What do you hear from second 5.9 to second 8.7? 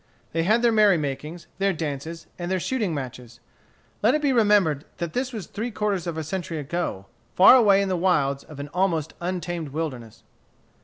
of a century ago, far away in the wilds of an